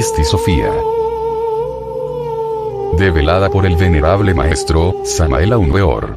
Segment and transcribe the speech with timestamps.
[0.00, 0.72] Sofía.
[2.96, 6.16] Develada por el venerable maestro, Samael Aunweor.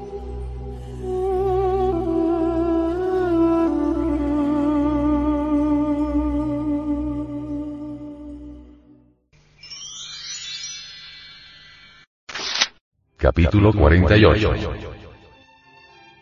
[13.18, 14.54] Capítulo 48.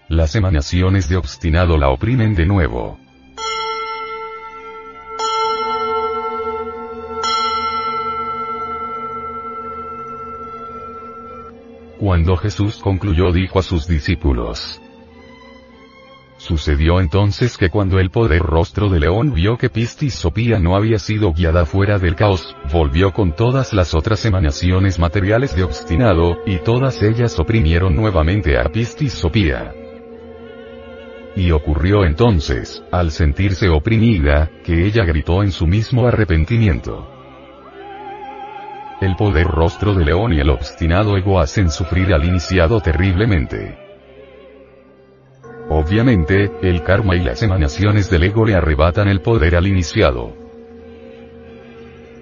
[0.07, 2.97] Las emanaciones de obstinado la oprimen de nuevo.
[11.99, 14.81] Cuando Jesús concluyó dijo a sus discípulos,
[16.37, 21.33] Sucedió entonces que cuando el poder rostro de león vio que Pistisopía no había sido
[21.33, 27.03] guiada fuera del caos, volvió con todas las otras emanaciones materiales de obstinado, y todas
[27.03, 29.73] ellas oprimieron nuevamente a Pistisopía.
[31.35, 37.18] Y ocurrió entonces, al sentirse oprimida, que ella gritó en su mismo arrepentimiento.
[39.01, 43.77] El poder rostro de león y el obstinado ego hacen sufrir al iniciado terriblemente.
[45.69, 50.33] Obviamente, el karma y las emanaciones del ego le arrebatan el poder al iniciado.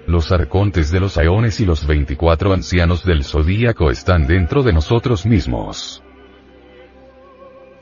[0.06, 5.26] Los arcontes de los aeones y los 24 ancianos del zodíaco están dentro de nosotros
[5.26, 6.04] mismos.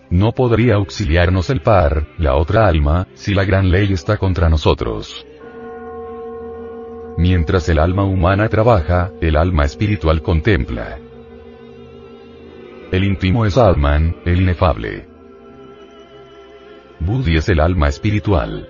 [0.08, 5.26] No podría auxiliarnos el par, la otra alma, si la gran ley está contra nosotros.
[7.16, 10.98] Mientras el alma humana trabaja, el alma espiritual contempla.
[12.92, 15.06] El íntimo es Atman, el inefable.
[17.00, 18.68] Buddhi es el alma espiritual.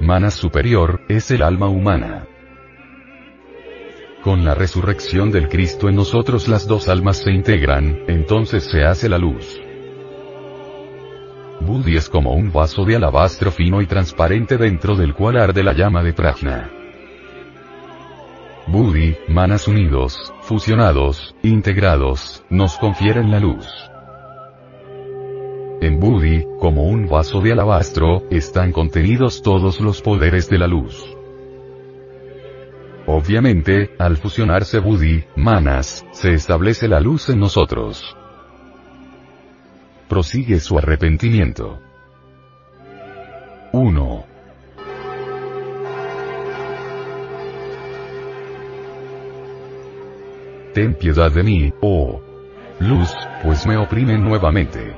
[0.00, 2.26] Manas superior, es el alma humana.
[4.22, 9.08] Con la resurrección del Cristo en nosotros las dos almas se integran, entonces se hace
[9.08, 9.60] la luz.
[11.60, 15.72] Buddhi es como un vaso de alabastro fino y transparente dentro del cual arde la
[15.72, 16.70] llama de Prajna.
[18.66, 23.66] Buddhi, manas unidos, fusionados, integrados, nos confieren la luz.
[25.80, 31.16] En Buddhi, como un vaso de alabastro, están contenidos todos los poderes de la luz.
[33.06, 38.16] Obviamente, al fusionarse Buddhi, manas, se establece la luz en nosotros.
[40.08, 41.80] Prosigue su arrepentimiento.
[43.72, 44.24] 1.
[50.74, 52.20] Ten piedad de mí, oh
[52.80, 54.96] luz, pues me oprimen nuevamente.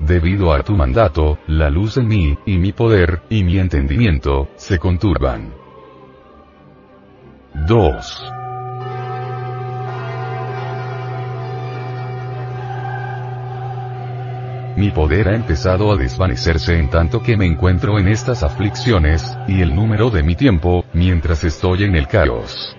[0.00, 4.78] Debido a tu mandato, la luz en mí, y mi poder, y mi entendimiento, se
[4.78, 5.52] conturban.
[7.66, 8.37] 2.
[14.78, 19.60] Mi poder ha empezado a desvanecerse en tanto que me encuentro en estas aflicciones, y
[19.60, 22.76] el número de mi tiempo, mientras estoy en el caos.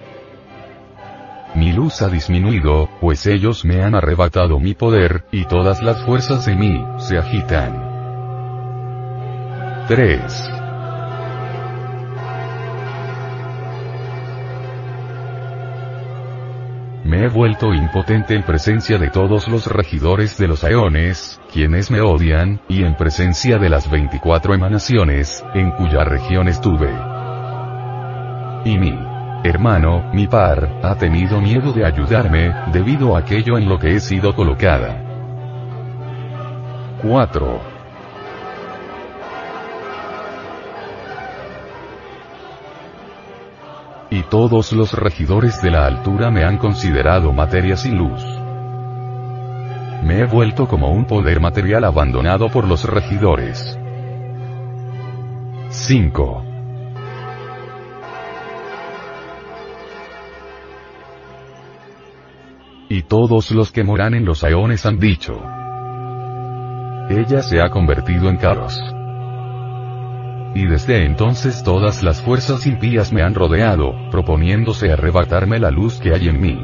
[1.55, 6.45] Mi luz ha disminuido, pues ellos me han arrebatado mi poder, y todas las fuerzas
[6.45, 7.75] de mí, se agitan.
[9.89, 10.58] 3.
[17.03, 22.01] Me he vuelto impotente en presencia de todos los regidores de los aeones, quienes me
[22.01, 26.91] odian, y en presencia de las 24 emanaciones, en cuya región estuve.
[28.65, 28.93] Y mi
[29.45, 33.99] hermano, mi par, ha tenido miedo de ayudarme, debido a aquello en lo que he
[34.01, 35.01] sido colocada.
[37.01, 37.78] 4.
[44.19, 48.21] Y todos los regidores de la altura me han considerado materia sin luz.
[50.03, 53.79] Me he vuelto como un poder material abandonado por los regidores.
[55.69, 56.43] 5.
[62.89, 65.41] Y todos los que moran en los aeones han dicho.
[67.09, 68.98] Ella se ha convertido en caos
[70.55, 76.13] y desde entonces todas las fuerzas impías me han rodeado, proponiéndose arrebatarme la luz que
[76.13, 76.59] hay en mí.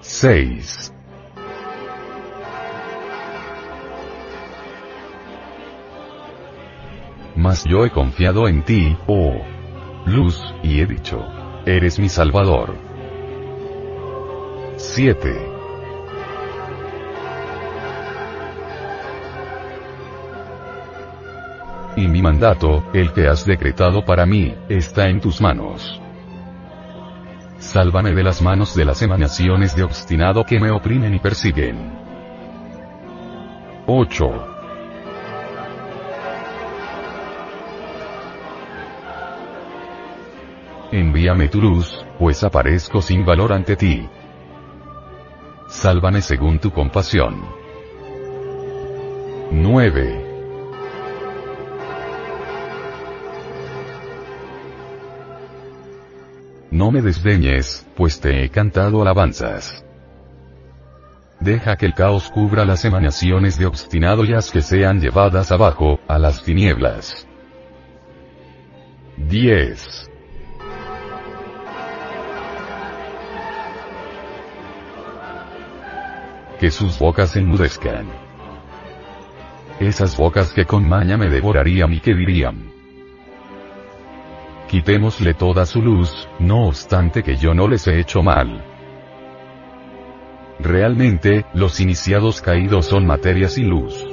[0.00, 0.92] 6.
[7.36, 9.36] Mas yo he confiado en ti, oh
[10.06, 11.24] luz, y he dicho,
[11.66, 12.74] eres mi salvador.
[14.76, 15.55] 7.
[21.96, 26.00] Y mi mandato, el que has decretado para mí, está en tus manos.
[27.58, 31.98] Sálvame de las manos de las emanaciones de obstinado que me oprimen y persiguen.
[33.86, 34.56] 8.
[40.92, 44.06] Envíame tu luz, pues aparezco sin valor ante ti.
[45.68, 47.40] Sálvame según tu compasión.
[49.50, 50.25] 9.
[56.86, 59.84] No me desdeñes, pues te he cantado alabanzas.
[61.40, 65.98] Deja que el caos cubra las emanaciones de obstinado y haz que sean llevadas abajo,
[66.06, 67.26] a las tinieblas.
[69.16, 70.10] 10.
[76.60, 78.06] Que sus bocas enmudezcan.
[79.80, 82.75] Esas bocas que con maña me devorarían y que dirían,
[84.66, 88.64] quitémosle toda su luz, no obstante que yo no les he hecho mal.
[90.58, 94.06] Realmente, los iniciados caídos son materia sin luz.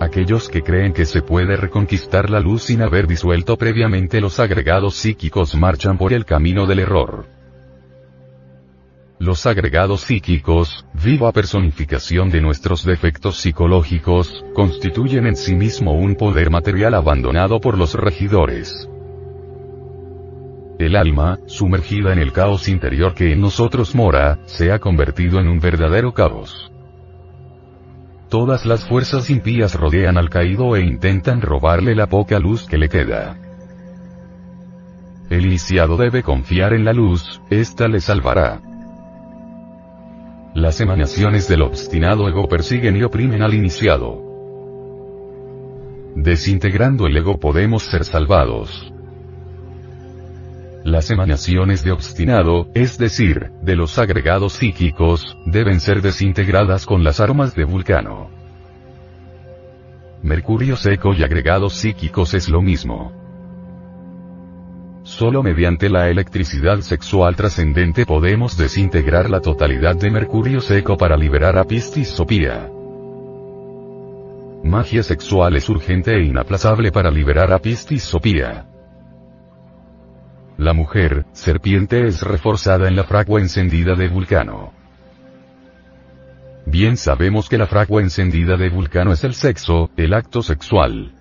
[0.00, 4.94] Aquellos que creen que se puede reconquistar la luz sin haber disuelto previamente los agregados
[4.94, 7.37] psíquicos marchan por el camino del error.
[9.20, 16.50] Los agregados psíquicos, viva personificación de nuestros defectos psicológicos, constituyen en sí mismo un poder
[16.50, 18.88] material abandonado por los regidores.
[20.78, 25.48] El alma, sumergida en el caos interior que en nosotros mora, se ha convertido en
[25.48, 26.70] un verdadero caos.
[28.28, 32.88] Todas las fuerzas impías rodean al caído e intentan robarle la poca luz que le
[32.88, 33.36] queda.
[35.28, 38.67] El iniciado debe confiar en la luz, ésta le salvará.
[40.58, 44.20] Las emanaciones del obstinado ego persiguen y oprimen al iniciado.
[46.16, 48.92] Desintegrando el ego podemos ser salvados.
[50.82, 57.20] Las emanaciones de obstinado, es decir, de los agregados psíquicos, deben ser desintegradas con las
[57.20, 58.28] armas de Vulcano.
[60.24, 63.17] Mercurio seco y agregados psíquicos es lo mismo.
[65.08, 71.56] Solo mediante la electricidad sexual trascendente podemos desintegrar la totalidad de mercurio seco para liberar
[71.56, 72.70] a Piscis Sopía.
[74.62, 78.66] Magia sexual es urgente e inaplazable para liberar a Piscis Sopía.
[80.58, 84.74] La mujer, serpiente es reforzada en la fragua encendida de Vulcano.
[86.66, 91.17] Bien sabemos que la fragua encendida de Vulcano es el sexo, el acto sexual.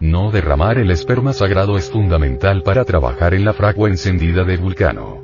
[0.00, 5.22] No derramar el esperma sagrado es fundamental para trabajar en la fragua encendida de Vulcano.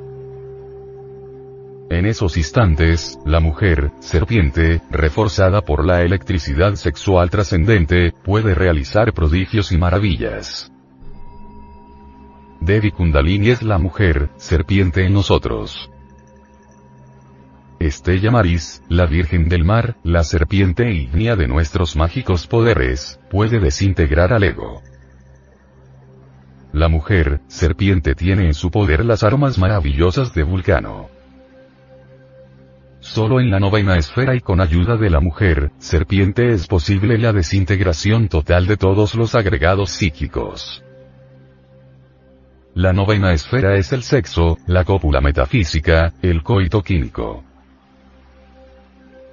[1.89, 9.73] En esos instantes, la mujer, serpiente, reforzada por la electricidad sexual trascendente, puede realizar prodigios
[9.73, 10.71] y maravillas.
[12.61, 15.91] Devi Kundalini es la mujer, serpiente en nosotros.
[17.85, 24.33] Estella Maris, la Virgen del Mar, la serpiente ígnea de nuestros mágicos poderes, puede desintegrar
[24.33, 24.83] al ego.
[26.73, 31.09] La mujer, serpiente tiene en su poder las armas maravillosas de Vulcano.
[32.99, 37.33] Solo en la novena esfera y con ayuda de la mujer, serpiente es posible la
[37.33, 40.83] desintegración total de todos los agregados psíquicos.
[42.75, 47.43] La novena esfera es el sexo, la cópula metafísica, el coito químico.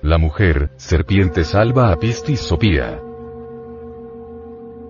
[0.03, 3.01] La mujer, serpiente salva a Pistis Sopía.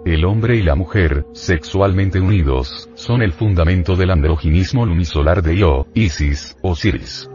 [0.04, 5.86] El hombre y la mujer, sexualmente unidos, son el fundamento del androginismo lunisolar de Io,
[5.94, 7.30] Isis, Osiris.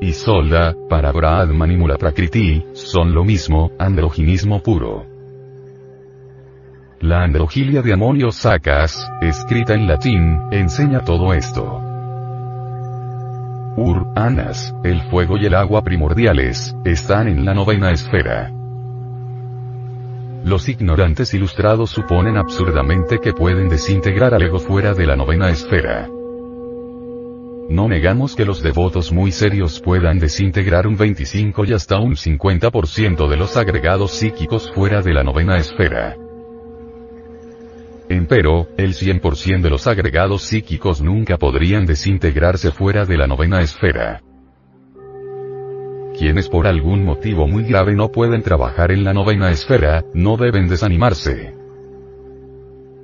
[0.00, 5.06] Isolda, para Brahman y Mula Prakriti, son lo mismo, androginismo puro.
[6.98, 11.85] La androgilia de Amonio Sacas, escrita en latín, enseña todo esto.
[13.76, 18.50] Ur, Anas, el fuego y el agua primordiales, están en la novena esfera.
[20.44, 26.08] Los ignorantes ilustrados suponen absurdamente que pueden desintegrar al ego fuera de la novena esfera.
[27.68, 33.28] No negamos que los devotos muy serios puedan desintegrar un 25 y hasta un 50%
[33.28, 36.16] de los agregados psíquicos fuera de la novena esfera.
[38.08, 44.22] Empero, el 100% de los agregados psíquicos nunca podrían desintegrarse fuera de la novena esfera.
[46.16, 50.66] quienes por algún motivo muy grave no pueden trabajar en la novena esfera, no deben
[50.66, 51.54] desanimarse.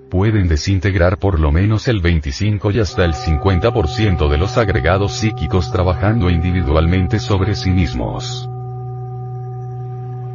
[0.09, 5.71] Pueden desintegrar por lo menos el 25 y hasta el 50% de los agregados psíquicos
[5.71, 8.49] trabajando individualmente sobre sí mismos.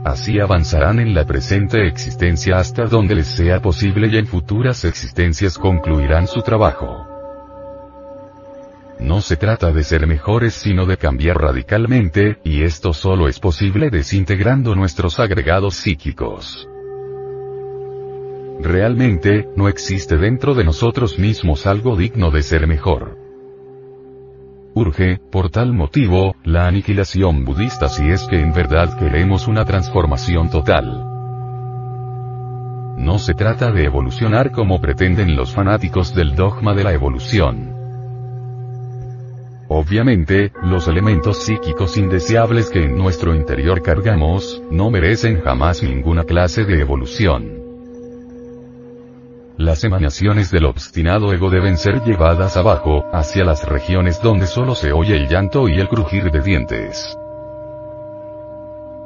[0.07, 5.57] Así avanzarán en la presente existencia hasta donde les sea posible y en futuras existencias
[5.57, 7.05] concluirán su trabajo.
[9.01, 13.89] No se trata de ser mejores sino de cambiar radicalmente, y esto solo es posible
[13.89, 16.69] desintegrando nuestros agregados psíquicos.
[18.61, 23.26] Realmente, no existe dentro de nosotros mismos algo digno de ser mejor.
[24.77, 30.51] Urge, por tal motivo, la aniquilación budista si es que en verdad queremos una transformación
[30.51, 31.03] total.
[32.95, 37.73] No se trata de evolucionar como pretenden los fanáticos del dogma de la evolución.
[39.67, 46.65] Obviamente, los elementos psíquicos indeseables que en nuestro interior cargamos, no merecen jamás ninguna clase
[46.65, 47.56] de evolución.
[49.57, 54.91] Las emanaciones del obstinado ego deben ser llevadas abajo, hacia las regiones donde solo se
[54.91, 57.17] oye el llanto y el crujir de dientes.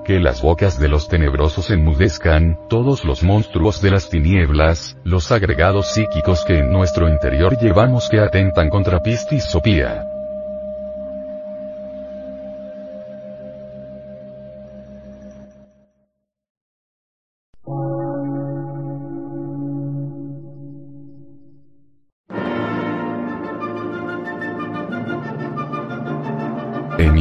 [0.03, 5.93] Que las bocas de los tenebrosos enmudezcan, todos los monstruos de las tinieblas, los agregados
[5.93, 10.10] psíquicos que en nuestro interior llevamos que atentan contra Pistis Sopía.